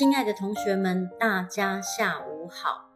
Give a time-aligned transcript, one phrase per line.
[0.00, 2.88] 亲爱的同学们，大家下午好。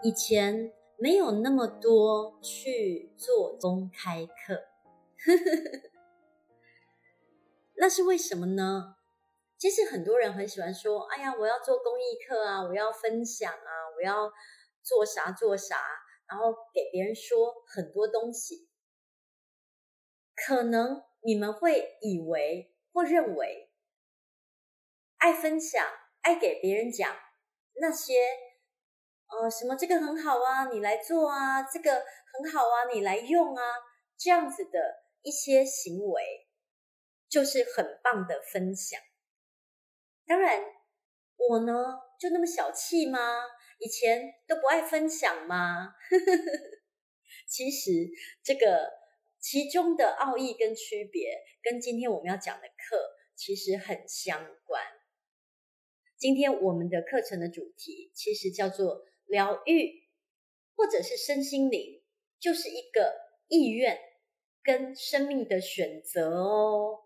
[0.00, 4.62] 以前没有那么多去做公开课，
[7.74, 8.94] 那是为什么呢？
[9.58, 14.30] 其实很多人很喜欢说：“哎呀，我要做公益课啊，我要分享啊，我要
[14.84, 15.76] 做啥做啥。”
[16.30, 18.68] 然后给别人说很多东西。
[20.36, 23.72] 可能你们会以为或认为。
[25.18, 25.82] 爱分享，
[26.24, 27.14] 爱给别人讲
[27.74, 28.14] 那些，
[29.28, 33.62] 呃，什么这个很好啊，你来做啊，这个很好啊，你来用啊，
[34.16, 36.48] 这样子的一些行为，
[37.28, 38.98] 就是很棒的分享。
[40.26, 40.64] 当然，
[41.36, 43.18] 我呢，就那么小气吗？
[43.78, 45.94] 以前都不爱分享吗？
[47.46, 47.90] 其实
[48.42, 48.90] 这个
[49.38, 54.82] 其中的奥义跟区别，跟今天我们要讲的课其实很相关。
[56.16, 60.08] 今天我们的课程的主题其实叫做疗愈，
[60.76, 62.02] 或者是身心灵，
[62.38, 63.14] 就是一个
[63.48, 63.98] 意愿
[64.62, 67.00] 跟生命的选择哦。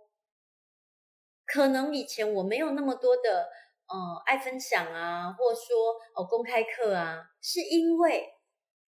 [1.45, 3.49] 可能以前我没有那么多的
[3.87, 8.35] 呃爱分享啊，或说哦公开课啊，是因为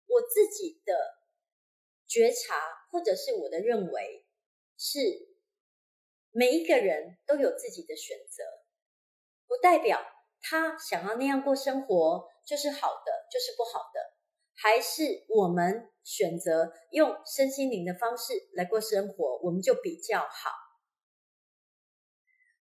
[0.08, 0.94] 我自己的
[2.08, 2.56] 觉察，
[2.92, 4.26] 或者是我的认为，
[4.78, 5.00] 是
[6.32, 8.44] 每一个人都有自己的选择。
[9.50, 10.00] 不代表
[10.42, 14.14] 他想要那样过生活就是好的，就是不好的，
[14.53, 20.52] 还是我们选择用身心灵的方式来过生活，我们就比较好。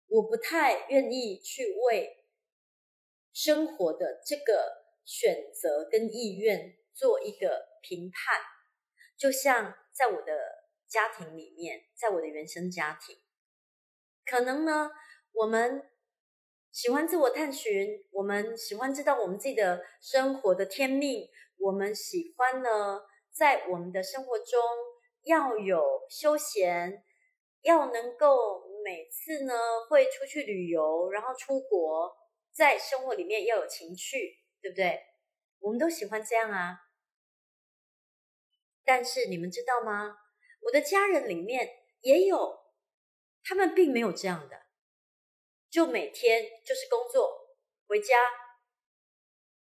[0.07, 2.25] 我不太愿意去为
[3.35, 8.41] 生活的这个选择跟意愿做一个评判，
[9.19, 10.33] 就像在我的
[10.89, 13.19] 家庭里面，在我的原生家庭，
[14.25, 14.91] 可能呢，
[15.33, 15.91] 我们。
[16.71, 21.29] 喜欢自我探寻，我们喜欢知道我们自己的生活的天命。
[21.59, 23.03] 我们喜欢呢，
[23.33, 24.61] 在我们的生活中
[25.25, 27.03] 要有休闲，
[27.63, 29.55] 要能够每次呢
[29.89, 32.17] 会出去旅游，然后出国，
[32.53, 35.01] 在生活里面要有情趣，对不对？
[35.61, 36.79] 我们都喜欢这样啊。
[38.85, 40.17] 但是你们知道吗？
[40.61, 41.69] 我的家人里面
[42.03, 42.57] 也有，
[43.43, 44.68] 他们并没有这样的。
[45.71, 47.57] 就每天就是工作，
[47.87, 48.17] 回家，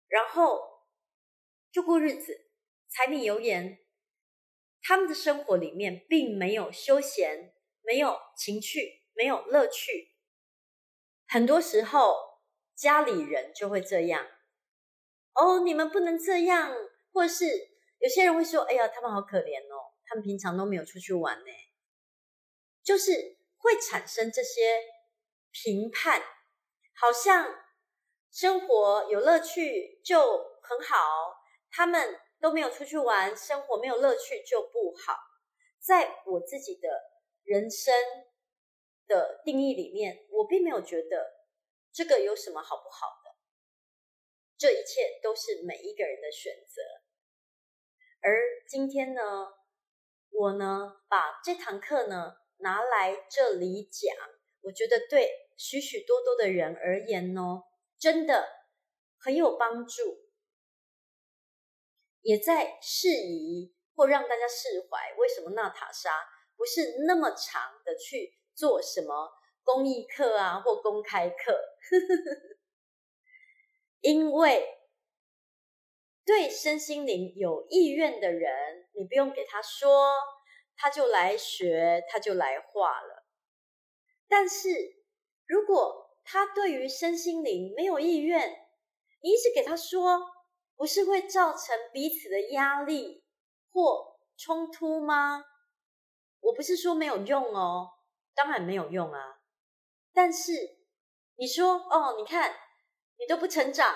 [0.07, 0.85] 然后
[1.71, 2.49] 就过日子，
[2.89, 3.79] 柴米油盐。
[4.83, 10.15] 他们的生活里面并没有休闲，没有情趣，没有乐趣。
[11.27, 12.15] 很多时候
[12.75, 14.27] 家里人就会这样。
[15.33, 16.73] 哦，你们不能这样，
[17.11, 17.45] 或是
[17.97, 21.51] 有些人会说：“哎呀，他们好可怜哦，他们平常都没有出去玩呢。”
[22.83, 24.79] 就是会产生这些。
[25.51, 26.21] 评判，
[26.95, 27.63] 好像
[28.31, 30.21] 生活有乐趣就
[30.61, 31.41] 很好，
[31.71, 35.17] 他们都没有出去玩，生活没有乐趣就不好。
[35.79, 36.89] 在我自己的
[37.43, 37.93] 人生
[39.07, 41.33] 的定义里面，我并没有觉得
[41.91, 43.35] 这个有什么好不好的，
[44.57, 46.81] 这一切都是每一个人的选择。
[48.21, 49.21] 而今天呢，
[50.29, 54.15] 我呢把这堂课呢拿来这里讲。
[54.67, 57.63] 我觉得对许许多多的人而言呢，
[57.97, 58.45] 真的
[59.17, 60.27] 很有帮助，
[62.21, 65.15] 也在释疑或让大家释怀。
[65.17, 66.11] 为什么娜塔莎
[66.57, 69.31] 不是那么长的去做什么
[69.63, 71.57] 公益课啊或公开课？
[74.01, 74.67] 因为
[76.25, 80.11] 对身心灵有意愿的人，你不用给他说，
[80.75, 83.16] 他就来学，他就来画了。
[84.27, 84.69] 但是，
[85.45, 88.49] 如果他对于身心灵没有意愿，
[89.21, 90.19] 你一直给他说，
[90.75, 93.23] 不是会造成彼此的压力
[93.71, 95.45] 或冲突吗？
[96.41, 97.89] 我不是说没有用哦，
[98.35, 99.39] 当然没有用啊。
[100.13, 100.51] 但是
[101.35, 102.53] 你说哦，你看
[103.17, 103.95] 你都不成长，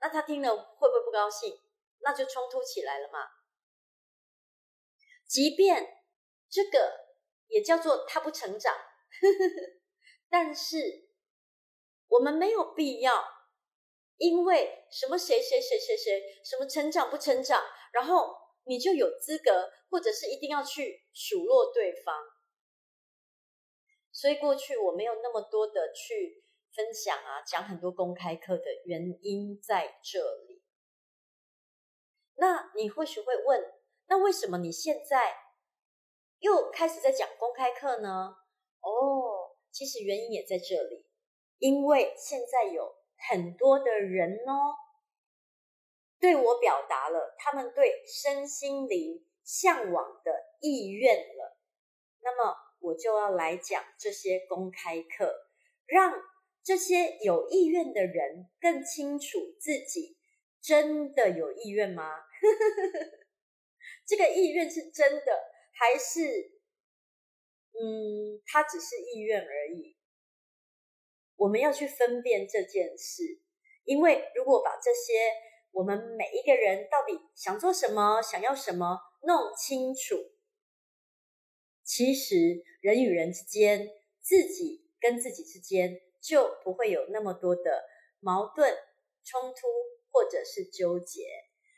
[0.00, 1.60] 那他听了会不会不高兴？
[1.98, 3.18] 那就冲突起来了嘛。
[5.26, 6.04] 即便
[6.48, 6.92] 这个
[7.48, 8.72] 也叫做他不成长。
[10.28, 11.08] 但是
[12.08, 13.24] 我们没有必要，
[14.16, 22.14] 因为什么谁谁谁谁谁什么成长不成长，然后你就有资格，或者是一定要去数落对方。
[24.12, 26.42] 所以过去我没有那么多的去
[26.74, 30.18] 分享啊，讲很多公开课的原因在这
[30.48, 30.62] 里。
[32.36, 33.62] 那你或许会问，
[34.08, 35.36] 那为什么你现在
[36.38, 38.36] 又开始在讲公开课呢？
[38.86, 41.04] 哦，其实原因也在这里，
[41.58, 42.94] 因为现在有
[43.28, 44.76] 很多的人哦，
[46.20, 51.58] 对我表达了他们对身心灵向往的意愿了。
[52.20, 55.48] 那么，我就要来讲这些公开课，
[55.86, 56.14] 让
[56.62, 60.16] 这些有意愿的人更清楚自己
[60.60, 62.10] 真的有意愿吗？
[64.06, 65.42] 这个意愿是真的，
[65.72, 66.55] 还是
[67.78, 69.96] 嗯，他只是意愿而已？
[71.36, 73.22] 我们要去分辨这件事，
[73.84, 75.12] 因为如果把这些
[75.72, 80.16] 我们每一个人到底想做什么、想要什么弄清楚，
[81.84, 83.86] 其实人与人之间、
[84.22, 87.84] 自己跟自己之间就不会有那么多的
[88.20, 88.74] 矛盾、
[89.22, 89.66] 冲突
[90.10, 91.26] 或者是纠结。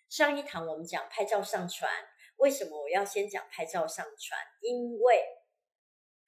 [0.09, 1.91] 上一堂我们讲拍照上传，
[2.37, 4.41] 为什么我要先讲拍照上传？
[4.62, 5.25] 因为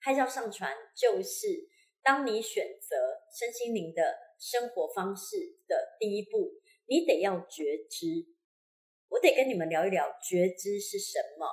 [0.02, 1.68] 拍照上传就是
[2.02, 2.96] 当你选择
[3.38, 5.36] 身心灵的生活方式
[5.68, 6.52] 的第一步，
[6.86, 8.06] 你得要觉知。
[9.08, 11.46] 我得跟你们聊一聊觉知是什么。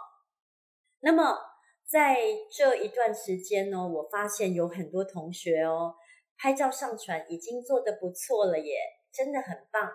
[1.00, 1.38] 那么
[1.86, 2.18] 在
[2.52, 5.96] 这一段时间呢，我发现有很多同学哦，
[6.38, 8.80] 拍照上传已经做得不错了耶，
[9.12, 9.92] 真的很棒。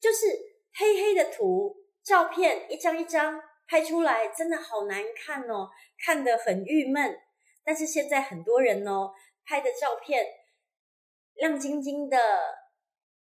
[0.00, 0.26] 就是
[0.74, 5.68] 黑黑的图照片一张一张拍出来，真的好难看哦，
[6.04, 7.18] 看得很郁闷。
[7.66, 9.12] 但是现在很多人哦，
[9.44, 10.24] 拍的照片。
[11.34, 12.16] 亮晶晶的、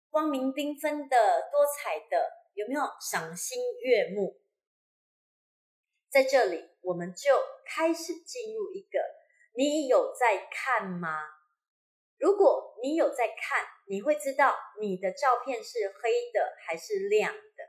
[0.09, 1.17] 光明缤纷的、
[1.51, 4.41] 多彩的，有没有赏心悦目？
[6.11, 7.35] 在这里，我们就
[7.67, 9.01] 开始进入一个：
[9.57, 11.27] 你有在看吗？
[12.19, 17.65] 如果你有在看，你会知道你的照片是黑的还是亮的，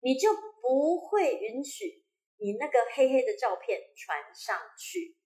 [0.00, 0.30] 你就
[0.62, 2.06] 不会允许
[2.38, 5.18] 你那个黑黑的照片传上去。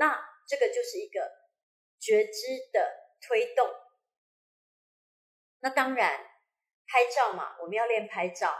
[0.00, 0.18] 那
[0.48, 1.20] 这个就是一个。
[2.02, 3.68] 觉知的推动，
[5.58, 6.18] 那当然，
[6.86, 8.56] 拍照嘛，我们要练拍照。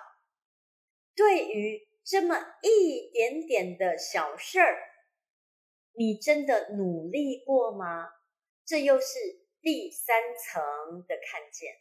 [1.17, 4.77] 对于这么一点点的小事儿，
[5.93, 8.13] 你真的努力过吗？
[8.67, 9.19] 这又是
[9.63, 10.63] 第三层
[11.09, 11.73] 的看见。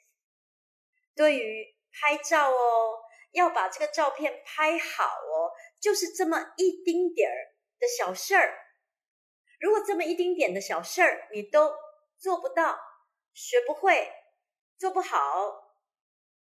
[1.13, 3.01] 对于拍照哦，
[3.33, 5.51] 要把这个照片拍好哦，
[5.81, 8.68] 就是这么一丁点儿的小事儿。
[9.59, 11.73] 如果这么一丁点的小事儿你都
[12.17, 12.79] 做不到、
[13.33, 14.09] 学不会、
[14.77, 15.75] 做不好，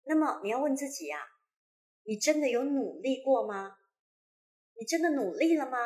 [0.05, 1.21] 那么你要问自己啊，
[2.05, 3.77] 你真的有努力过吗？
[4.75, 5.79] 你真的努力了吗？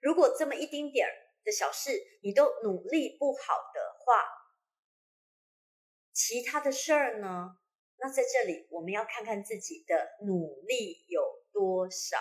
[0.00, 1.12] 如果这么一丁点儿
[1.44, 1.90] 的小事
[2.22, 4.24] 你都努力不好的话，
[6.12, 7.58] 其他的事儿呢？
[7.98, 12.18] 那在这里我们要看看自己的努力有多少，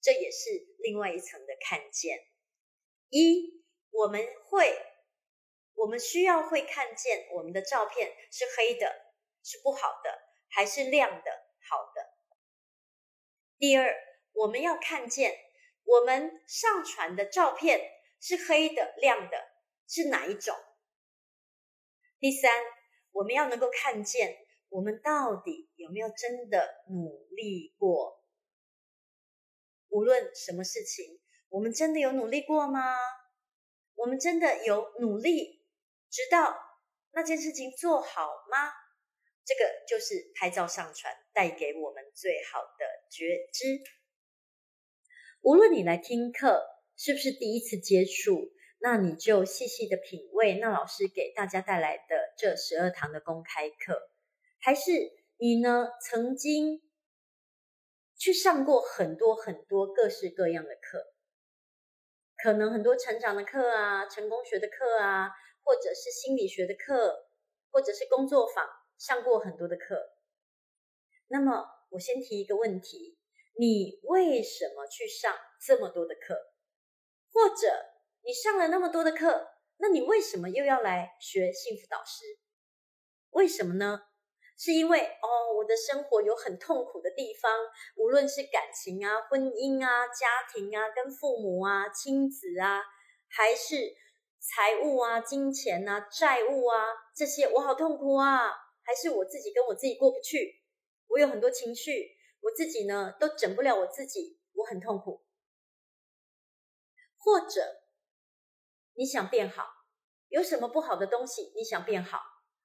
[0.00, 2.18] 这也是另外一层的看见。
[3.12, 4.74] 一，我们会，
[5.74, 8.90] 我们需要会看见我们的照片是黑的，
[9.42, 10.18] 是不好的，
[10.48, 11.30] 还是亮的，
[11.68, 12.08] 好的。
[13.58, 13.94] 第二，
[14.32, 15.38] 我们要看见
[15.84, 17.86] 我们上传的照片
[18.18, 19.36] 是黑的、亮的，
[19.86, 20.56] 是哪一种？
[22.18, 22.50] 第三，
[23.10, 24.38] 我们要能够看见
[24.70, 28.24] 我们到底有没有真的努力过，
[29.90, 31.20] 无论什么事情。
[31.52, 32.80] 我们真的有努力过吗？
[33.94, 35.62] 我们真的有努力，
[36.08, 36.56] 直到
[37.10, 38.72] 那件事情做好吗？
[39.44, 43.82] 这个就是拍照上传带给我们最好的觉知。
[45.42, 46.64] 无论你来听课
[46.96, 54.00] 是不是第一次接触，那你就细细的品味那老师给大家带来的这十二堂的公开课，
[54.58, 54.90] 还是
[55.36, 56.80] 你呢曾经
[58.16, 61.11] 去上过很多很多各式各样的课？
[62.42, 65.30] 可能很多成长的课啊，成功学的课啊，
[65.62, 67.28] 或者是心理学的课，
[67.70, 68.68] 或者是工作坊
[68.98, 70.10] 上过很多的课。
[71.28, 73.16] 那么，我先提一个问题：
[73.56, 75.32] 你为什么去上
[75.64, 76.34] 这么多的课？
[77.32, 77.68] 或者
[78.22, 82.24] 你上了那么多的课，那你为什么又要来学幸福导师？
[83.30, 84.02] 为什么呢？
[84.62, 87.50] 是因为哦，我的生活有很痛苦的地方，
[87.96, 92.80] 无论是感情啊、婚姻啊、家庭啊、跟父母啊、亲子啊，
[93.26, 93.92] 还是
[94.38, 96.78] 财务啊、金钱啊、债务啊
[97.12, 98.52] 这些，我好痛苦啊！
[98.84, 100.62] 还是我自己跟我自己过不去，
[101.08, 105.24] 我有很多情绪，我自己呢都整不了我自己，我很痛苦。
[107.18, 107.82] 或者
[108.94, 109.66] 你想变好，
[110.28, 112.20] 有什么不好的东西你想变好？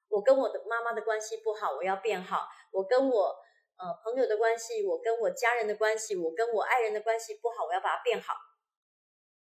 [0.08, 2.48] 我跟我的妈妈的关系不好，我要变好。
[2.72, 3.36] 我跟我
[3.76, 8.34] 呃朋友的关系，我跟我家人的关系，我跟我爱人的关系不好，我要把它变好。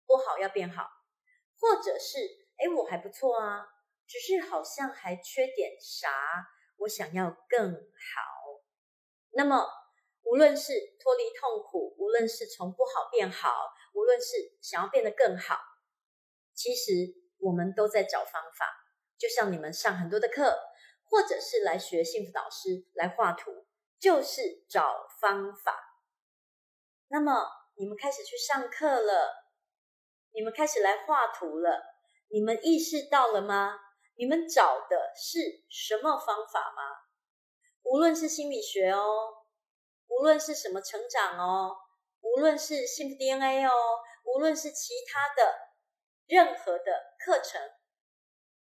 [0.06, 0.90] 不好要变好，
[1.60, 2.18] 或者是
[2.56, 3.64] 哎，我还不错啊，
[4.08, 6.10] 只是好像还缺点啥，
[6.78, 8.60] 我想要更好。
[9.30, 9.68] 那么，
[10.24, 15.56] 无论是脱离痛苦，无论是从不好变好，无论是想要变得更好，
[16.54, 18.79] 其实我们都在找方法。
[19.20, 20.58] 就像你们上很多的课，
[21.04, 23.66] 或者是来学幸福导师来画图，
[23.98, 25.78] 就是找方法。
[27.08, 29.52] 那么，你们开始去上课了，
[30.32, 31.82] 你们开始来画图了，
[32.28, 33.78] 你们意识到了吗？
[34.14, 36.82] 你们找的是什么方法吗？
[37.82, 39.34] 无论是心理学哦，
[40.08, 41.76] 无论是什么成长哦，
[42.22, 43.72] 无论是幸福 DNA 哦，
[44.24, 45.58] 无论是其他的
[46.26, 47.60] 任何的课程，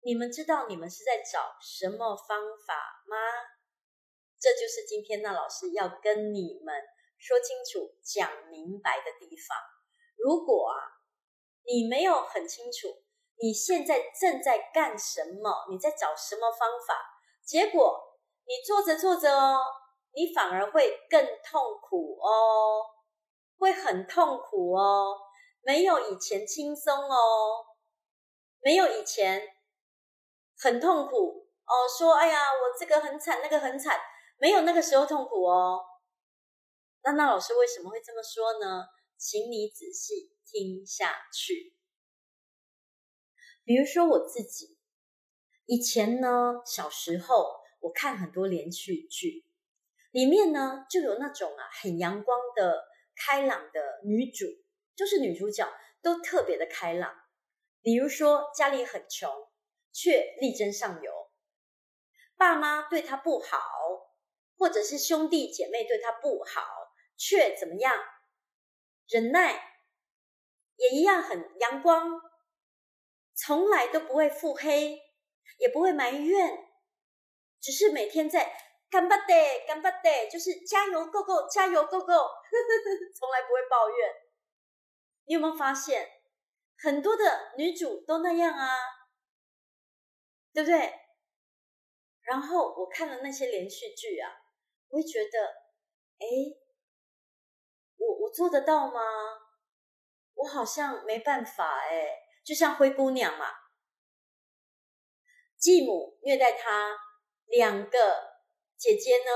[0.05, 2.75] 你们知道你们是在找什么方法
[3.07, 3.17] 吗？
[4.39, 6.75] 这就是今天那老师要跟你们
[7.19, 9.57] 说清楚、讲明白的地方。
[10.17, 10.75] 如果啊，
[11.65, 13.03] 你没有很清楚。
[13.41, 15.67] 你现在正在干什么？
[15.71, 16.95] 你在找什么方法？
[17.45, 19.59] 结果你做着做着哦，
[20.13, 22.85] 你反而会更痛苦哦，
[23.59, 25.19] 会很痛苦哦，
[25.63, 27.65] 没有以前轻松哦，
[28.61, 29.43] 没有以前
[30.63, 31.73] 很痛苦哦。
[31.99, 33.99] 说哎呀，我这个很惨，那个很惨，
[34.39, 35.81] 没有那个时候痛苦哦。
[37.03, 38.87] 那那老师为什么会这么说呢？
[39.19, 41.77] 请你仔细听下去。
[43.65, 44.77] 比如说我自己，
[45.67, 49.45] 以前呢，小时候我看很多连续剧，
[50.11, 52.85] 里面呢就有那种啊很阳光的、
[53.17, 54.47] 开朗的女主，
[54.97, 55.69] 就是女主角
[56.03, 57.15] 都特别的开朗。
[57.81, 59.31] 比如说家里很穷，
[59.92, 61.12] 却力争上游；
[62.36, 63.60] 爸妈对她不好，
[64.58, 67.98] 或者是兄弟姐妹对她不好，却怎么样？
[69.08, 69.82] 忍耐，
[70.76, 72.22] 也一样很阳光。
[73.34, 75.00] 从来都不会腹黑，
[75.60, 76.68] 也不会埋怨，
[77.62, 78.52] 只是每天在
[78.92, 82.06] 顽张って、顽张って，就是加油，go go，加油，go go，
[83.16, 84.10] 从来不会抱怨。
[85.26, 86.10] 你有没有发现，
[86.80, 88.68] 很多的女主都那样啊，
[90.53, 90.93] 对不对？
[92.23, 94.31] 然后我看了那些连续剧啊，
[94.89, 95.47] 我会觉得，
[96.19, 96.27] 哎，
[97.97, 99.01] 我我做得到吗？
[100.35, 102.19] 我好像没办法哎。
[102.45, 103.47] 就像灰姑娘嘛，
[105.57, 106.99] 继母虐待她，
[107.47, 108.33] 两个
[108.77, 109.31] 姐姐呢，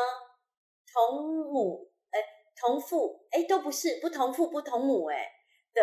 [0.92, 2.18] 同母哎，
[2.56, 5.24] 同父哎，都不是不同父不同母哎
[5.72, 5.80] 的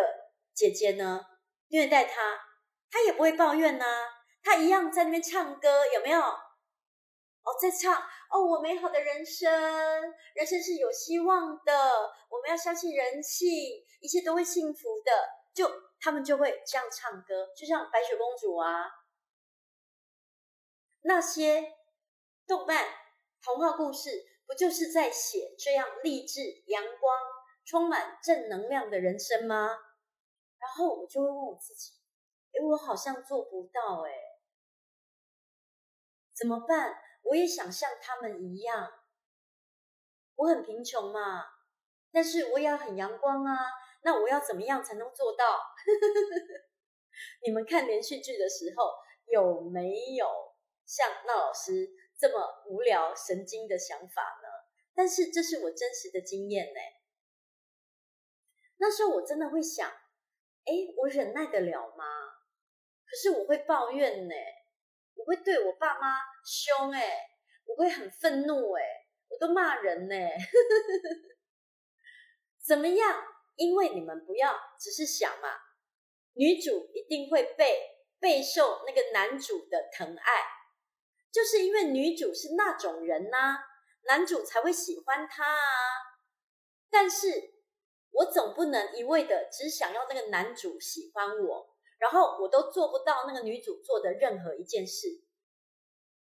[0.53, 1.25] 姐姐呢，
[1.69, 2.37] 虐待她，
[2.89, 4.09] 她也不会抱怨呐、啊，
[4.43, 6.19] 他一样在那边唱歌，有没有？
[6.19, 7.93] 哦，在唱
[8.29, 9.51] 哦，我美好的人生，
[10.35, 11.73] 人生是有希望的，
[12.29, 13.50] 我们要相信人性，
[14.00, 15.12] 一切都会幸福的，
[15.53, 15.83] 就。
[16.05, 18.91] 他们就会这样唱歌，就像白雪公主啊，
[21.03, 21.75] 那些
[22.45, 22.85] 动漫、
[23.41, 24.09] 童话故事，
[24.45, 27.17] 不就是在写这样励志、阳光、
[27.63, 29.69] 充满正能量的人生吗？
[30.57, 31.93] 然后我就会问我自己：
[32.51, 34.12] 诶，我好像做不到，诶，
[36.33, 36.97] 怎么办？
[37.23, 38.91] 我也想像他们一样，
[40.35, 41.45] 我很贫穷嘛，
[42.11, 43.57] 但是我也要很阳光啊。
[44.05, 45.61] 那我要怎么样才能做到？
[47.45, 48.91] 你们看连续剧的时候
[49.27, 50.27] 有没有
[50.85, 54.49] 像那老师这么无聊、神经的想法呢？
[54.93, 56.79] 但是这是我真实的经验呢。
[58.77, 62.03] 那时候我真的会想，哎，我忍耐得了吗？
[63.05, 64.35] 可是我会抱怨呢，
[65.23, 67.29] 我会对我爸妈凶哎，
[67.65, 68.83] 我会很愤怒哎，
[69.29, 70.15] 我都骂人呢。
[72.65, 73.23] 怎么样？
[73.55, 75.49] 因为你们不要只是想嘛，
[76.33, 80.43] 女主一定会被备受那个男主的疼爱，
[81.31, 83.57] 就是因为女主是那种人呐、啊，
[84.05, 85.59] 男主才会喜欢她啊。
[86.89, 87.53] 但是
[88.11, 91.72] 我总不能一味的只想要那个男主喜欢我，
[92.03, 95.24] 然后我都做不到那个女主做的任何一件事，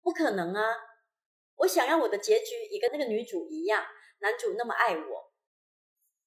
[0.02, 0.64] 不可能啊！
[1.58, 3.86] 我想要我的结局也跟那个女主一样，
[4.20, 5.34] 男主那么爱我。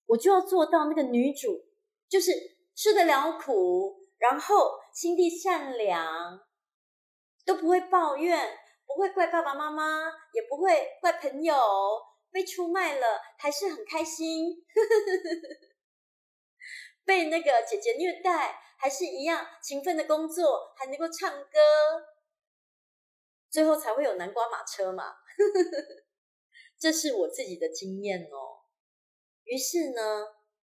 [0.09, 1.70] 我就要做到那个女主，
[2.06, 2.32] 就是
[2.75, 6.38] 吃得了苦，然后心地善良，
[7.47, 10.02] 都不会抱怨，不会怪爸爸妈妈，
[10.35, 11.56] 也不会怪朋友，
[12.30, 14.62] 被出卖了还是很开心，
[17.06, 21.58] 被那个姐姐虐待还是一样勤奋的工作，还能够唱歌，
[23.50, 25.16] 最后才会有南瓜马车嘛，
[26.80, 28.64] 这是我自己的经验哦。
[29.44, 30.26] 于是呢，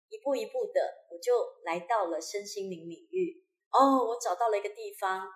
[0.07, 3.45] 一步一步的，我就来到了身心灵领域。
[3.69, 5.27] 哦，我找到了一个地方，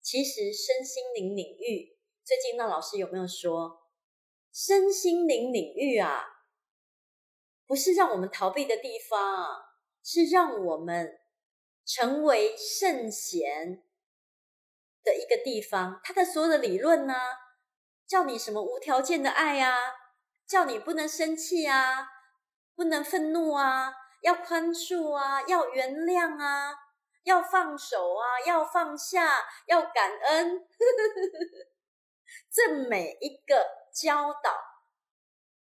[0.00, 3.86] 其实身心灵领域，最近那老师有没有说，
[4.52, 6.24] 身心灵领域啊，
[7.64, 9.62] 不是让我们逃避的地方，
[10.02, 11.20] 是让我们
[11.86, 13.82] 成为圣贤
[15.02, 16.00] 的一个地方。
[16.02, 17.14] 他的所有的理论呢，
[18.06, 19.78] 叫你什么无条件的爱啊，
[20.46, 22.08] 叫你不能生气啊，
[22.74, 26.82] 不能愤怒啊，要宽恕啊，要原谅啊。
[27.26, 30.64] 要放手啊，要放下，要感恩，
[32.48, 34.56] 这每一个教导，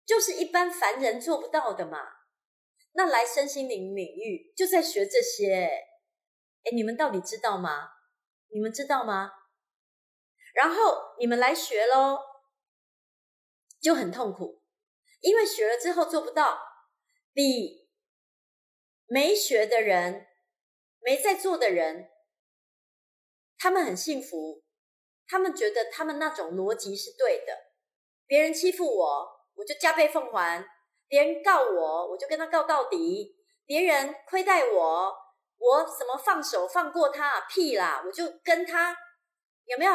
[0.05, 1.99] 就是一般凡人做不到的嘛。
[2.93, 5.69] 那来身心灵领域就在学这些，
[6.73, 7.89] 你们到底知道吗？
[8.49, 9.31] 你们知道吗？
[10.53, 12.19] 然后你们来学喽，
[13.81, 14.63] 就很痛苦，
[15.21, 16.59] 因为学了之后做不到，
[17.33, 17.89] 比
[19.07, 20.27] 没学的人。
[21.01, 22.09] 没在做的人，
[23.57, 24.65] 他们很幸福，
[25.29, 27.57] 他们觉得他们那种逻辑是对的。
[28.27, 30.61] 别人欺负我，我就加倍奉还；
[31.07, 33.33] 别人告我，我就跟他告到底；
[33.65, 35.15] 别人亏待我，
[35.59, 37.41] 我什么放手放过他？
[37.41, 38.01] 屁啦！
[38.05, 38.97] 我就跟他
[39.65, 39.93] 有没有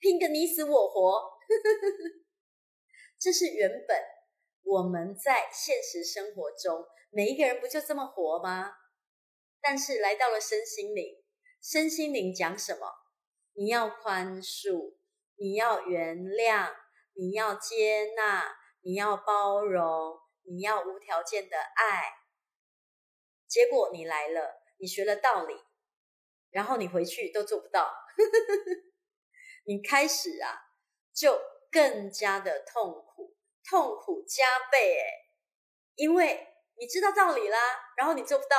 [0.00, 1.38] 拼个你死我活？
[3.20, 4.02] 这是原本
[4.64, 8.72] 我们在现实生活中每一个人不就这么活吗？
[9.60, 11.22] 但是来到了身心灵，
[11.62, 12.86] 身心灵讲什么？
[13.54, 14.94] 你要宽恕，
[15.36, 16.74] 你要原谅，
[17.14, 22.14] 你要接纳，你要包容，你要无条件的爱。
[23.48, 25.54] 结果你来了，你学了道理，
[26.50, 27.94] 然后你回去都做不到，
[29.66, 30.72] 你开始啊，
[31.14, 33.36] 就更加的痛苦，
[33.68, 35.04] 痛苦加倍诶，
[35.96, 37.58] 因为你知道道理啦，
[37.96, 38.56] 然后你做不到。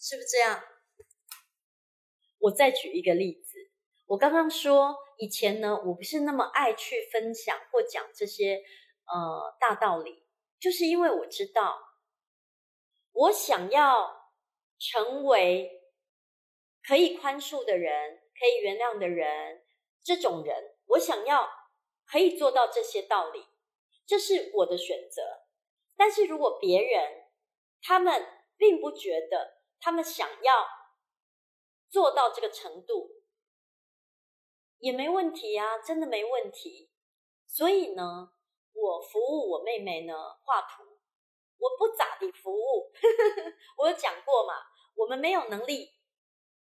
[0.00, 0.62] 是不是这样？
[2.38, 3.58] 我再举一个例子。
[4.06, 8.62] 我刚刚说，以前呢，我不是那么爱去分享或讲这些
[9.06, 10.24] 呃大道理，
[10.60, 11.80] 就是因为我知道，
[13.10, 14.17] 我想要
[14.78, 15.82] 成为
[16.82, 19.64] 可以宽恕的人，可以原谅的人，
[20.02, 21.50] 这种人，我想要
[22.06, 23.46] 可以做到这些道理，
[24.06, 25.46] 这是我的选择。
[25.96, 27.26] 但是如果别人
[27.82, 30.66] 他们并不觉得，他们想要
[31.88, 33.22] 做到这个程度，
[34.78, 36.90] 也没问题啊，真的没问题。
[37.46, 38.32] 所以呢，
[38.72, 40.14] 我服务我妹妹呢
[40.44, 40.97] 画图，
[41.58, 42.92] 我不咋地服务。
[43.78, 44.54] 我有讲过嘛，
[44.96, 45.90] 我们没有能力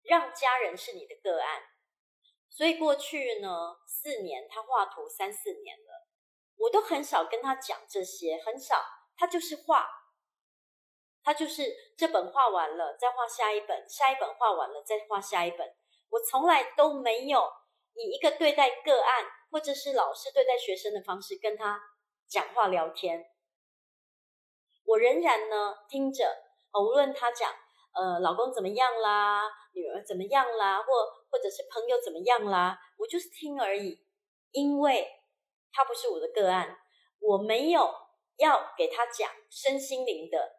[0.03, 1.63] 让家人是你的个案，
[2.49, 6.07] 所以过去呢四年，他画图三四年了，
[6.57, 8.83] 我都很少跟他讲这些，很少，
[9.15, 9.89] 他就是画。
[11.23, 15.71] 他就是这本画完了，再画下一本，下一本画完了，再画下一本。
[16.09, 17.47] 我从来都没有
[17.93, 21.79] 以一个对待个案或者是老师对待学生的方式跟他
[22.27, 23.30] 讲话聊天。
[24.85, 26.25] 我仍然呢听着，
[26.73, 27.53] 无论他讲
[27.93, 30.85] 呃老公怎么样啦，女儿怎么样啦，或
[31.29, 34.03] 或者是朋友怎么样啦，我就是听而已，
[34.51, 35.07] 因为
[35.71, 36.77] 他不是我的个案，
[37.19, 37.93] 我没有
[38.37, 40.57] 要给他讲身心灵的。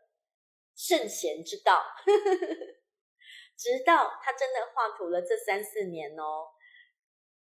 [0.75, 1.85] 圣贤之道，
[3.59, 6.47] 直到他真的画图了这三四年哦。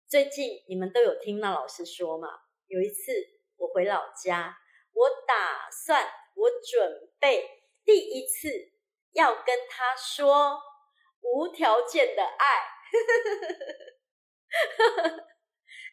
[0.07, 2.29] 最近你们都有听那老师说嘛？
[2.67, 3.11] 有一次
[3.57, 4.55] 我回老家，
[4.93, 8.73] 我打算，我准备第一次
[9.13, 10.61] 要跟他说
[11.21, 12.47] 无条件的爱。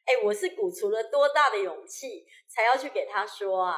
[0.06, 3.76] 哎，我是鼓足了多大的勇气才要去给他说啊？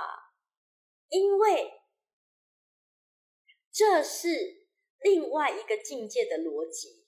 [1.10, 1.78] 因为。
[3.74, 4.68] 这是
[5.00, 7.08] 另外一个境界的逻辑。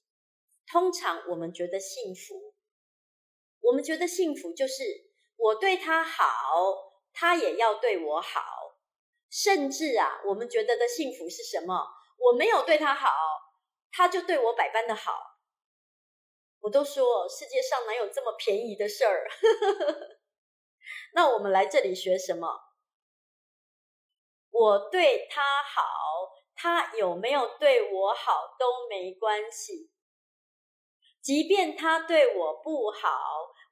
[0.65, 2.55] 通常我们觉得幸福，
[3.59, 6.23] 我们觉得幸福就是我对他好，
[7.11, 8.41] 他也要对我好。
[9.33, 11.87] 甚至啊，我们觉得的幸福是什么？
[12.19, 13.09] 我没有对他好，
[13.91, 15.39] 他就对我百般的好。
[16.61, 19.27] 我都说世界上哪有这么便宜的事儿？
[21.15, 22.47] 那我们来这里学什么？
[24.51, 25.81] 我对他好。
[26.55, 29.89] 他有没有对我好都没关系，
[31.19, 33.09] 即便他对我不好，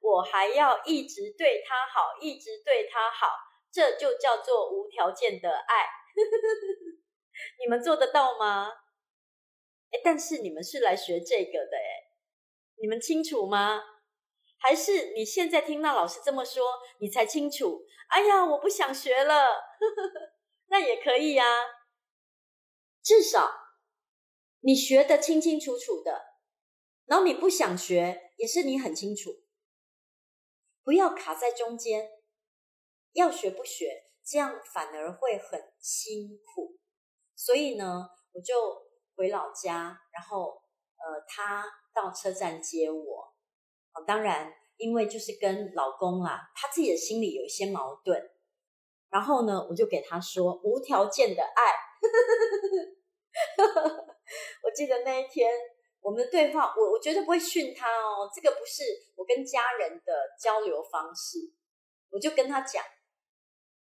[0.00, 3.28] 我还要一直对他好，一直对他好，
[3.72, 5.86] 这就叫做无条件的爱。
[7.58, 8.68] 你们做得到吗？
[9.90, 11.76] 诶，但是你们是来学这个的，
[12.80, 13.82] 你们清楚吗？
[14.58, 16.62] 还是你现在听到老师这么说，
[17.00, 17.84] 你才清楚？
[18.08, 19.48] 哎呀，我不想学了，
[20.68, 21.44] 那也可以呀。
[23.02, 23.50] 至少
[24.60, 26.36] 你学得清清楚楚的，
[27.06, 29.42] 然后你不想学，也是你很清楚，
[30.84, 32.08] 不要卡在中间，
[33.12, 36.78] 要学不学，这样反而会很辛苦。
[37.34, 38.54] 所以呢，我就
[39.16, 40.62] 回老家，然后
[40.96, 43.32] 呃，他到车站接我。
[44.06, 48.30] 当然，因为就是跟老公啊，他自己的心里有一些矛盾。
[49.10, 51.62] 然后呢，我就给他说无条件的爱。
[54.64, 55.50] 我记得那一天
[56.00, 58.82] 我们的对话，我我绝对不会训他哦，这个不是
[59.16, 61.38] 我跟家人的交流方式。
[62.10, 62.82] 我就跟他讲，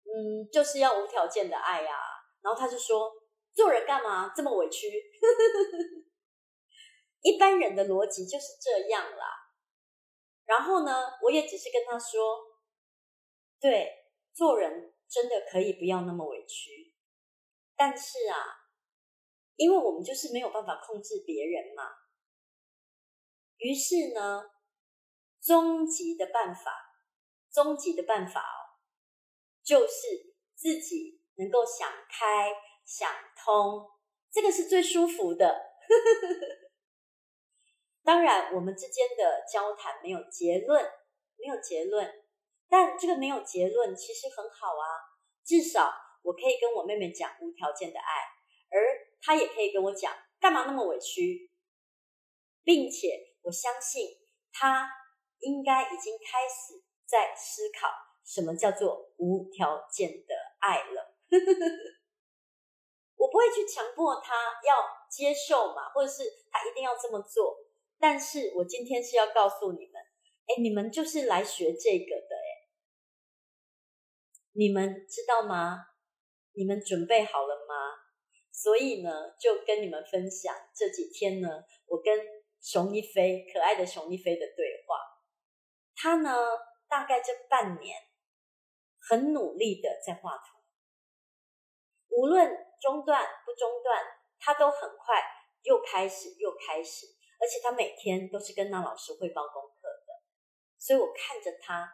[0.08, 1.92] 嗯，就是要无条件的爱呀。
[2.42, 3.12] 然后他就说，
[3.54, 4.88] 做人干嘛这么委屈？
[7.22, 9.26] 一般人的逻辑就是这样啦。
[10.46, 12.38] 然后呢，我也只是跟他说，
[13.60, 14.94] 对，做人。
[15.10, 16.94] 真的可以不要那么委屈，
[17.78, 18.36] 但是啊，
[19.56, 21.84] 因为我们就是没有办法控制别人嘛。
[23.56, 24.44] 于是呢，
[25.42, 26.74] 终极的办法，
[27.50, 28.67] 终极的办法哦，
[29.68, 32.54] 就是自己能够想开、
[32.86, 33.86] 想通，
[34.32, 35.62] 这个是最舒服的。
[38.02, 40.82] 当然，我们之间的交谈没有结论，
[41.36, 42.24] 没有结论。
[42.70, 44.88] 但这个没有结论，其实很好啊。
[45.44, 48.06] 至少我可以跟我妹妹讲无条件的爱，
[48.70, 51.52] 而她也可以跟我讲干嘛那么委屈，
[52.64, 54.08] 并且我相信
[54.54, 54.90] 她
[55.40, 57.90] 应该已经开始在思考
[58.28, 61.16] 什么叫做无条件的爱了。
[63.16, 64.34] 我不会去强迫他
[64.68, 67.58] 要接受嘛，或者是他一定要这么做。
[67.98, 70.02] 但是我今天是要告诉你们，
[70.46, 72.36] 哎，你们就是来学这个的。
[74.52, 75.86] 你们知道吗？
[76.54, 78.04] 你们准备好了吗？
[78.52, 82.20] 所以呢，就跟你们分享这几天呢，我跟
[82.60, 84.98] 熊一飞，可爱的熊一飞的对话。
[85.96, 86.36] 他呢，
[86.88, 87.96] 大概这半年
[89.10, 90.60] 很努力的在画图，
[92.10, 94.04] 无论中断不中断，
[94.40, 95.24] 他都很快
[95.62, 97.06] 又开始又开始，
[97.40, 100.24] 而且他每天都是跟那老师汇报功课的。
[100.78, 101.90] 所以我看着他，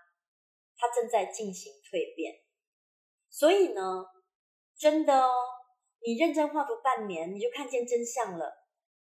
[0.76, 2.44] 他正在进行蜕变。
[3.30, 4.06] 所以呢，
[4.76, 5.34] 真的哦，
[6.00, 8.66] 你认真画图半年，你就看见真相了。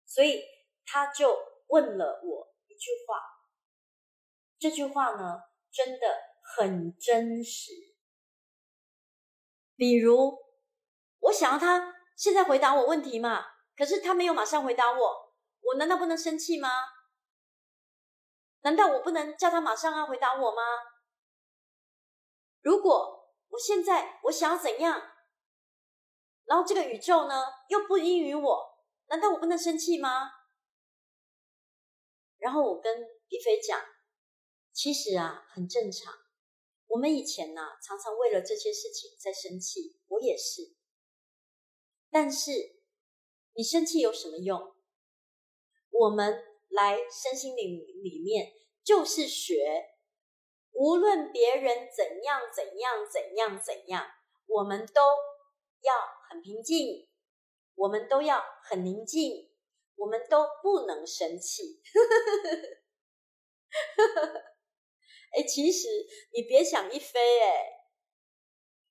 [0.06, 0.44] 所以
[0.86, 3.20] 他就问了我一句话，
[4.58, 6.20] 这句话呢，真的
[6.56, 7.87] 很真实。
[9.78, 10.36] 比如，
[11.20, 16.68] 我想要他现在回答我问题嘛，可是他没有马上回答我，我难道不能生气吗？
[18.62, 20.62] 难道我不能叫他马上要回答我吗？
[22.60, 25.00] 如果我现在我想要怎样？
[26.44, 30.28] 然后这个宇宙呢，又不应允我，难道我不能生气吗？
[32.38, 33.80] 然后我跟一飞讲，
[34.72, 36.17] 其实啊，很正常。
[36.88, 40.74] 我们以前呢、常常为了这些事情在生气，我也是。
[42.10, 42.50] 但是
[43.54, 44.74] 你生气有什么用？
[45.90, 49.94] 我们来身心灵里面就是学。
[50.72, 54.06] 无论别人怎样怎样怎样怎样，
[54.46, 55.02] 我们都
[55.80, 55.92] 要
[56.30, 57.08] 很平静，
[57.74, 59.50] 我们都要很宁静，
[59.96, 61.82] 我们都不能生气。
[65.32, 65.88] 哎，其实
[66.32, 67.66] 你别想一飞，哎，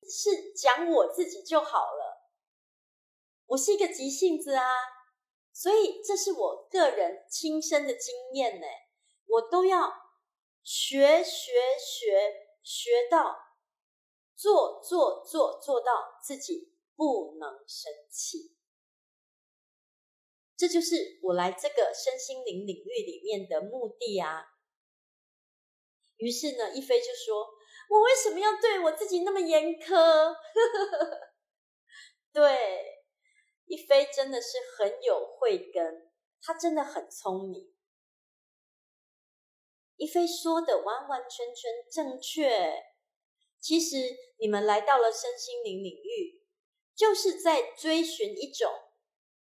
[0.09, 2.31] 是讲我自己就好了。
[3.47, 4.63] 我是一个急性子啊，
[5.53, 8.67] 所以这是我个人亲身的经验呢，
[9.25, 10.07] 我都要。
[10.69, 13.37] 学学学学到
[14.35, 18.53] 做做做做到自己不能生气，
[20.57, 24.56] 这就是我来这个身心灵领域里面的目的啊。
[26.17, 27.47] 于是呢，一菲就说
[27.89, 30.35] ：“我为什么要对我自己那么严苛？”
[32.33, 33.03] 对，
[33.65, 37.73] 一菲真的是很有慧根，他真的很聪明。
[39.95, 42.83] 一菲说的完完全全正确。
[43.59, 43.97] 其实
[44.37, 46.43] 你们来到了身心灵领域，
[46.95, 48.71] 就是在追寻一种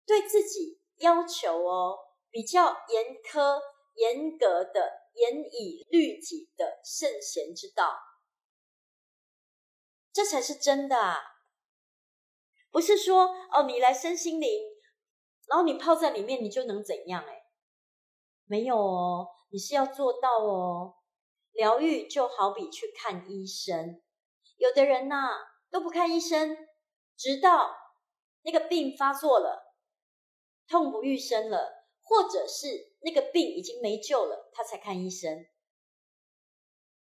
[0.06, 1.98] 对自己要求哦
[2.30, 3.60] 比较严苛、
[3.94, 7.98] 严格的严以律己的圣贤之道。
[10.12, 11.18] 这才是真的啊！
[12.70, 14.62] 不是说哦，你来身心灵，
[15.46, 17.24] 然后你泡在里面，你就能怎样？
[17.24, 17.42] 哎，
[18.46, 19.28] 没有哦。
[19.50, 20.96] 你是要做到哦，
[21.52, 24.02] 疗愈就好比去看医生，
[24.56, 25.38] 有的人呐、
[25.70, 26.54] 都不看医生，
[27.16, 27.74] 直到
[28.42, 29.74] 那个病发作了，
[30.68, 35.46] 痛不欲生了，或者是那个病已经没救了，他才看医生？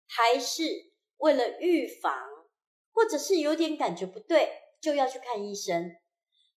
[0.06, 2.28] 还是为了预防，
[2.92, 5.96] 或者是有点感觉不对，就要去看医生？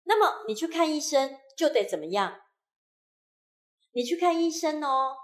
[0.03, 2.41] 那么你去看医生就得怎么样？
[3.93, 5.15] 你去看医生哦，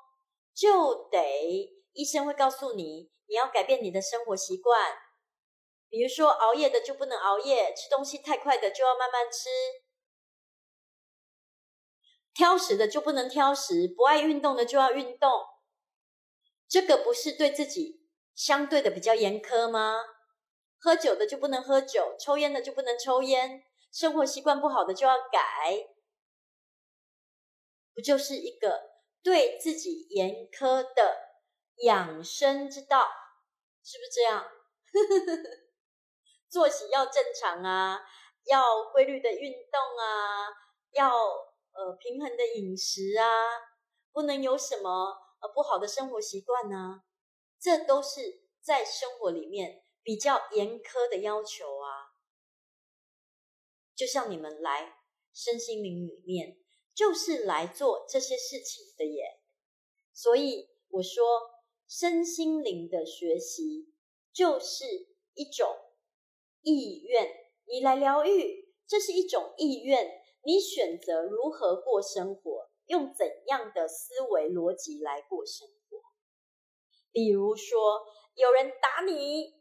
[0.54, 4.96] 就得医生会告诉你，你要改变你的生活习惯，
[5.88, 9.48] 比如说熬夜的就不能熬夜，吃东西太快的就要慢慢吃。
[12.36, 15.30] 挑食的就不能挑食，不爱运动的就要运动。
[16.68, 20.02] 这个不是对自己相对的比较严苛吗？
[20.78, 25.88] 喝酒的就不能喝酒，抽烟的就不能抽烟，生活习惯不好的就要改，
[27.94, 28.82] 不就是一个
[29.22, 31.16] 对自己严苛的
[31.84, 33.08] 养生之道？
[33.82, 34.46] 是不是这样？
[36.50, 38.06] 作息要正常啊，
[38.44, 40.52] 要规律的运动啊，
[40.90, 41.55] 要。
[41.76, 43.26] 呃，平衡的饮食啊，
[44.12, 44.90] 不能有什么
[45.42, 47.02] 呃不好的生活习惯呢？
[47.60, 52.16] 这都是在生活里面比较严苛的要求啊。
[53.94, 54.94] 就像你们来
[55.34, 56.58] 身心灵里面，
[56.94, 59.40] 就是来做这些事情的耶。
[60.12, 61.24] 所以我说，
[61.86, 63.92] 身心灵的学习
[64.32, 64.84] 就是
[65.34, 65.76] 一种
[66.62, 67.28] 意愿，
[67.66, 70.22] 你来疗愈，这是一种意愿。
[70.46, 76.00] 你选择如何过生活，用怎样的思维逻辑来过生活？
[77.10, 78.06] 比如说，
[78.36, 79.60] 有人打你，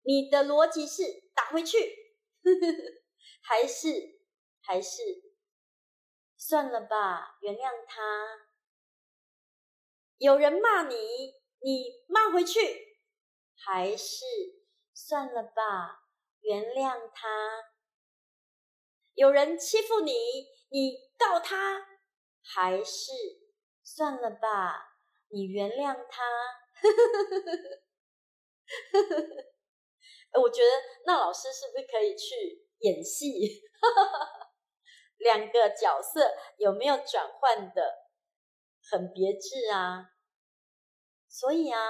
[0.00, 1.02] 你的逻辑是
[1.34, 1.76] 打回去，
[3.44, 4.18] 还是
[4.62, 5.02] 还是
[6.38, 8.48] 算了吧，原谅他？
[10.16, 10.96] 有人骂你，
[11.58, 12.96] 你骂回去，
[13.56, 14.24] 还是
[14.94, 16.08] 算了吧，
[16.40, 17.75] 原谅他？
[19.16, 20.12] 有人欺负你，
[20.68, 21.86] 你告他，
[22.42, 23.12] 还是
[23.82, 25.00] 算了吧？
[25.28, 26.22] 你原谅他。
[30.42, 30.68] 我觉得
[31.06, 33.62] 那老师是不是可以去演戏？
[35.16, 38.10] 两个角色有没有转换的
[38.90, 40.10] 很别致啊？
[41.26, 41.80] 所以啊，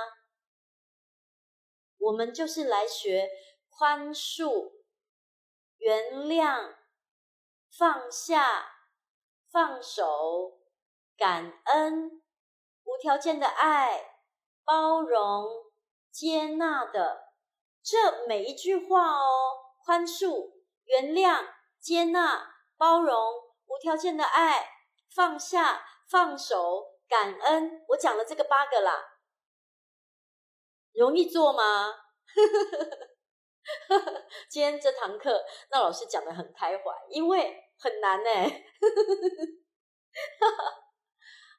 [1.98, 3.28] 我们就是来学
[3.68, 4.74] 宽恕、
[5.78, 6.76] 原谅。
[7.78, 8.72] 放下、
[9.52, 10.60] 放手、
[11.14, 12.22] 感恩、
[12.84, 14.22] 无条件的爱、
[14.64, 15.44] 包容、
[16.10, 17.34] 接纳的
[17.82, 20.52] 这每一句话哦，宽恕、
[20.84, 21.46] 原谅、
[21.78, 23.14] 接纳、包容、
[23.66, 24.70] 无条件的爱、
[25.14, 29.18] 放下、放手、感恩，我讲了这个八个啦，
[30.94, 31.94] 容易做吗？
[34.48, 37.64] 今天这堂课，那老师讲得很开怀，因为。
[37.78, 38.30] 很难呢，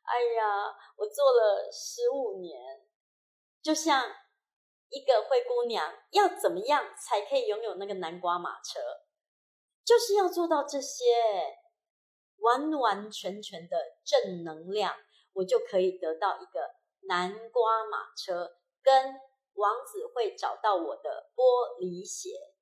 [0.04, 2.88] 哎呀，我做了十五年，
[3.62, 4.10] 就像
[4.90, 8.80] 一个灰姑娘，要怎么样才可以拥有那个南瓜马车？
[9.86, 11.04] 就是要做到这些，
[12.38, 14.98] 完完全全的正能量，
[15.34, 19.22] 我就可以得到一个南瓜马车，跟
[19.54, 22.57] 王子会找到我的玻璃鞋。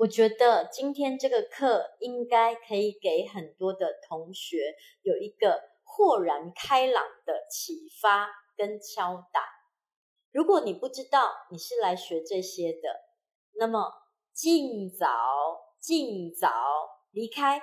[0.00, 9.44] 我觉得今天这个课应该可以给很多的同学有一个豁然开朗的启发跟敲打。
[10.32, 12.98] 如果你不知道你是来学这些的，
[13.56, 13.92] 那么
[14.32, 15.06] 尽早
[15.78, 16.48] 尽早
[17.10, 17.58] 离开。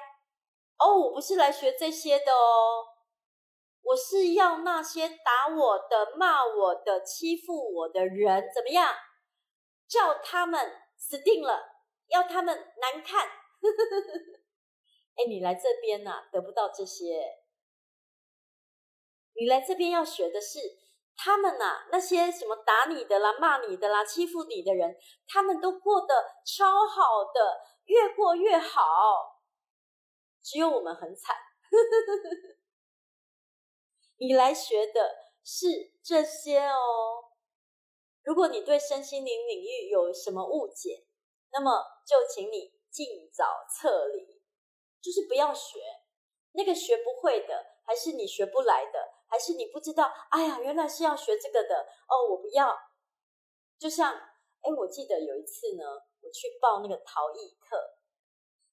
[0.78, 2.86] 哦，我不是来学这些的哦，
[3.82, 8.94] 我是要那些打我的、骂我的、欺负我的人怎么样？
[9.88, 11.77] 叫他们死定了。
[12.10, 13.28] 要他们难看，
[15.16, 17.44] 哎，你来这边呐、啊，得不到这些。
[19.40, 20.60] 你来这边要学的是，
[21.16, 29.42] 他们呐、啊，那些什么打你的啦、骂你的啦、欺负你的人，他们都过得超好的，越过越好。
[30.42, 31.36] 只有我们很惨。
[34.18, 37.26] 你来学的是这些哦。
[38.24, 41.06] 如果你对身心灵领域有什么误解，
[41.52, 44.42] 那么就请你尽早撤离，
[45.02, 45.80] 就是不要学
[46.54, 50.10] 那个学不会的，还是你学不来的，还是你不知道？
[50.32, 52.74] 哎呀，原来是要学这个的哦，我不要。
[53.78, 55.84] 就像哎，我记得有一次呢，
[56.22, 57.78] 我去报那个陶艺课，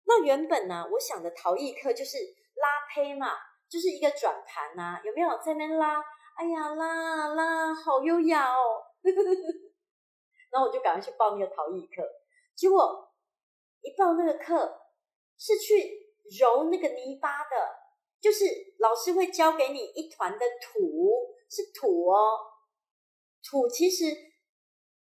[0.04, 2.16] 那原本呢，我想的陶艺课就是
[2.54, 3.36] 拉胚嘛，
[3.68, 6.00] 就是一个转盘呐，有没有在那拉？
[6.36, 8.82] 哎呀，拉拉，好优雅哦。
[10.50, 12.02] 然后我就赶快去报那个陶艺课。
[12.56, 13.12] 结果
[13.84, 14.80] 一报那个课
[15.38, 17.50] 是去揉那个泥巴的，
[18.18, 18.46] 就是
[18.78, 22.40] 老师会教给你一团的土，是土哦。
[23.42, 24.06] 土其实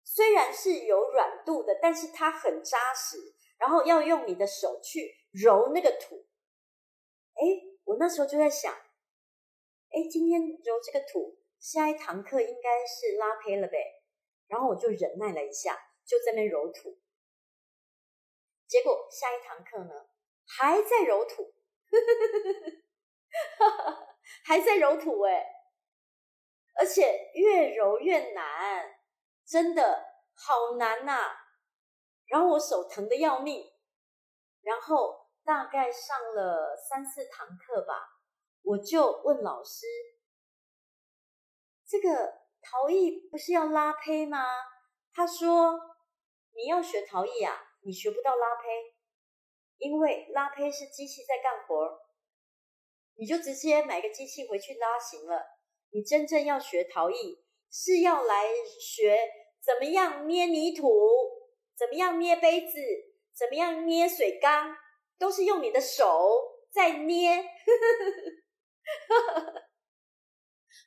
[0.04, 3.16] 虽然是有软度的，但是它很扎实，
[3.58, 6.26] 然后要用你的手去揉那个土。
[7.34, 7.42] 哎，
[7.84, 13.78] 我那时候就在想，哎，今天揉这个土，下一堂课应该是拉胚了呗。
[14.46, 16.98] 然后我就忍耐了一下，就在那揉土。
[18.68, 20.08] 结果下一堂课呢，
[20.46, 21.54] 还在揉土，
[24.44, 25.42] 还在揉土哎，
[26.78, 29.00] 而且越揉越难，
[29.46, 30.04] 真的
[30.34, 31.32] 好难呐！
[32.26, 33.72] 然后我手疼得要命，
[34.60, 38.18] 然后大概上了三四堂课吧，
[38.62, 39.86] 我就问老师
[41.88, 44.44] ：“这个陶艺不是要拉胚吗？”
[45.14, 45.96] 他说
[46.54, 48.68] ：“你要学陶艺啊。”你学不到拉胚，
[49.78, 52.02] 因为拉胚是机器在干活，
[53.14, 55.42] 你就直接买个机器回去拉行了。
[55.88, 58.44] 你真正要学陶艺，是要来
[58.78, 59.18] 学
[59.64, 60.86] 怎么样捏泥土，
[61.74, 62.76] 怎么样捏杯子，
[63.34, 64.76] 怎么样捏水缸，
[65.18, 67.40] 都是用你的手在捏。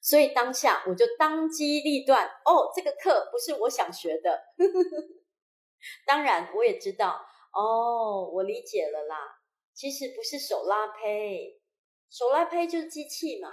[0.04, 4.44] 所以当下我就当机立断，哦，这个课不是我想学的。
[6.06, 9.40] 当然，我也知道哦，我理解了啦。
[9.74, 11.62] 其实不是手拉胚，
[12.10, 13.50] 手拉胚就是机器嘛。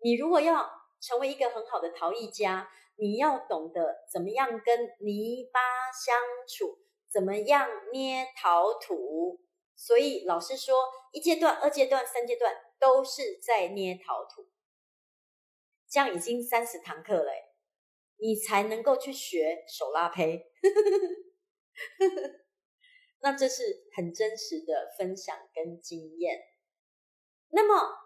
[0.00, 0.68] 你如果要
[1.00, 5.60] 成为一个很好的陶艺家，你要懂得怎么样跟泥巴
[5.92, 6.16] 相
[6.48, 6.78] 处，
[7.10, 9.40] 怎么样捏陶土。
[9.76, 10.74] 所以老师说，
[11.12, 14.48] 一阶段、二阶段、三阶段都是在捏陶土。
[15.88, 17.32] 这样已经三十堂课了，
[18.16, 20.50] 你才能够去学手拉胚。
[23.20, 26.40] 那这是很真实的分享跟经验。
[27.50, 27.96] 那么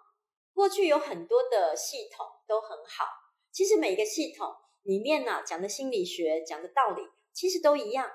[0.55, 3.05] 过去有很多的系统都很好，
[3.51, 8.11] 其实每个系统里面呢，讲的心理学讲的道理其实都一样，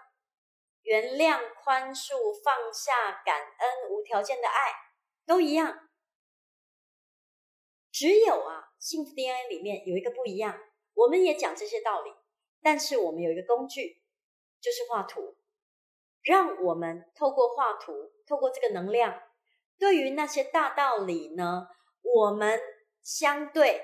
[0.81, 4.71] 原谅、宽恕、放下、感恩、无条件的爱
[5.25, 5.89] 都一样。
[7.91, 10.59] 只有啊，幸福 DNA 里面有一个不一样，
[10.93, 12.11] 我们也讲这些道理，
[12.61, 14.03] 但是我们有一个工具，
[14.61, 15.36] 就是画图。
[16.27, 19.17] 让我们透过画图，透过这个能量，
[19.79, 21.69] 对于那些大道理呢，
[22.01, 22.59] 我们
[23.01, 23.81] 相对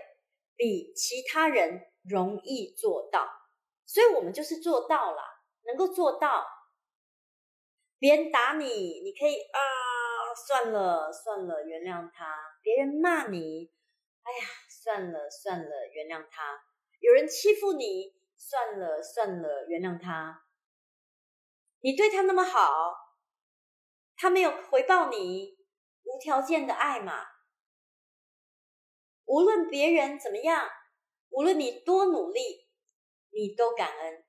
[0.57, 3.25] 比其他人容易做到，
[3.85, 5.21] 所以我们就是做到了，
[5.63, 6.45] 能够做到。
[7.97, 12.25] 别人打你，你可以啊，算了算了，原谅他；
[12.61, 13.71] 别人骂你，
[14.23, 16.59] 哎呀，算了算了，原谅他；
[16.99, 20.43] 有人欺负你，算了算了，原谅他。
[21.85, 22.95] 你对他那么好，
[24.15, 25.57] 他没有回报你
[26.03, 27.25] 无条件的爱嘛？
[29.25, 30.69] 无论别人怎么样，
[31.31, 32.69] 无论你多努力，
[33.31, 34.23] 你都感恩。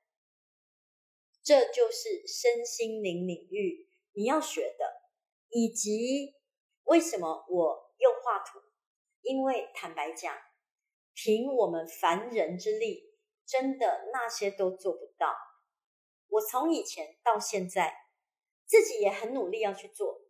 [1.41, 5.01] 这就是身心灵领域你要学的，
[5.47, 6.35] 以及
[6.83, 8.59] 为什么我又画图？
[9.21, 10.35] 因为坦白讲，
[11.13, 13.15] 凭我们凡人之力，
[13.45, 15.33] 真的那些都做不到。
[16.27, 17.95] 我从以前到现在，
[18.65, 20.21] 自己也很努力要去做，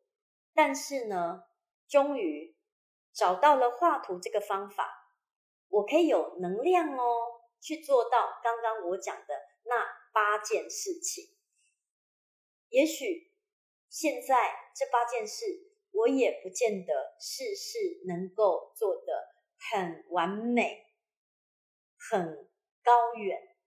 [0.53, 1.43] 但是呢，
[1.87, 2.55] 终于
[3.13, 5.09] 找到了画图这个方法，
[5.69, 11.25] 我可以有能量哦，去做到刚刚我讲的那八件事情。
[12.69, 13.33] 也许
[13.89, 19.29] 现在这八件事，我也不见得事事能够做得
[19.71, 20.85] 很完美、
[21.97, 22.49] 很
[22.83, 23.57] 高远，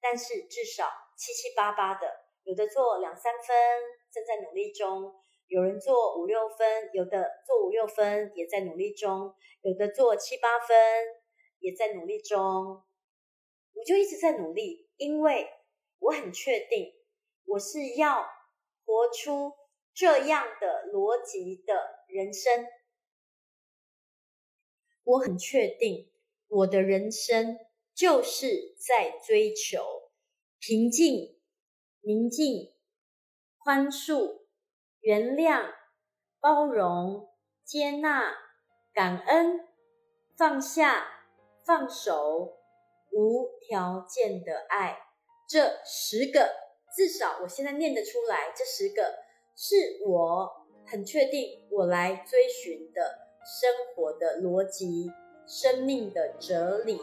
[0.00, 1.07] 但是至少。
[1.18, 2.06] 七七八八的，
[2.44, 3.56] 有的做两三分，
[4.12, 10.76] 正在努力中；有人做五六分，有的做五六分，也在努力中；有的做七八分，
[11.58, 12.84] 也在努力中。
[13.74, 15.48] 我就一直在努力，因为
[15.98, 16.94] 我很确定，
[17.46, 18.24] 我是要
[18.84, 19.54] 活出
[19.92, 22.64] 这样的逻辑的人生。
[25.02, 26.12] 我很确定，
[26.46, 27.58] 我的人生
[27.92, 29.97] 就是在追求。
[30.60, 31.38] 平静、
[32.00, 32.72] 宁静、
[33.58, 34.40] 宽恕、
[35.00, 35.72] 原谅、
[36.40, 37.28] 包容、
[37.64, 38.34] 接纳、
[38.92, 39.60] 感恩、
[40.36, 41.06] 放下、
[41.64, 42.58] 放手、
[43.12, 44.98] 无条件的爱，
[45.48, 46.50] 这十个
[46.94, 48.52] 至少我现在念得出来。
[48.56, 49.14] 这十个
[49.56, 53.18] 是我很确定我来追寻的
[53.60, 55.12] 生活的逻辑、
[55.46, 57.00] 生命的哲理。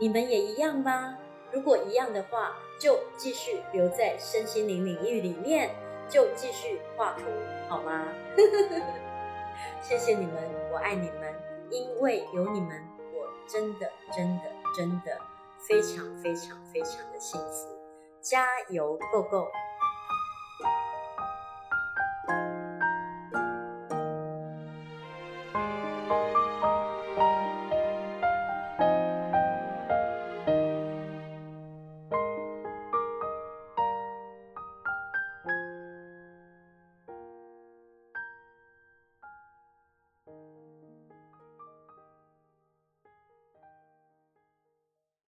[0.00, 1.18] 你们也一样吗？
[1.52, 5.74] 如果一样的话，就继续留在身心灵领域里面，
[6.08, 7.24] 就继续画图，
[7.68, 8.08] 好吗？
[9.82, 10.34] 谢谢你们，
[10.72, 11.34] 我爱你们，
[11.70, 12.82] 因为有你们，
[13.14, 14.44] 我真的真的
[14.76, 15.18] 真的
[15.58, 17.68] 非常非常非常的幸福，
[18.20, 19.48] 加油，Go Go！